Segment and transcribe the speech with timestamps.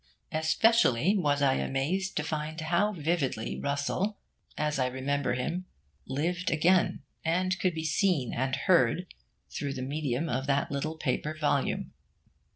[0.31, 4.17] Especially was I amazed to find how vividly Russell,
[4.57, 5.65] as I remember him,
[6.07, 9.13] lived again, and could be seen and heard,
[9.51, 11.91] through the medium of that little paper volume.